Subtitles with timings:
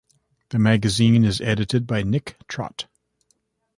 [0.49, 2.87] The magazine is edited by Nick Trott.